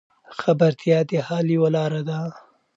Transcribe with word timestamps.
خبرتیا 0.39 0.97
د 1.09 1.11
حل 1.27 1.47
یوه 1.57 1.69
لار 1.75 1.93
ده. 2.09 2.19